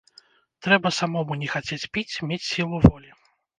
[0.67, 3.17] Трэба самому не хацець піць, мець сілу волі.